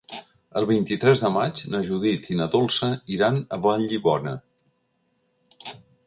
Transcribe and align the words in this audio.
El 0.59 0.65
vint-i-tres 0.69 1.19
de 1.25 1.29
maig 1.33 1.59
na 1.73 1.81
Judit 1.89 2.25
i 2.35 2.37
na 2.39 2.47
Dolça 2.55 2.89
iran 3.17 3.37
a 3.41 3.59
Vallibona. 3.67 4.33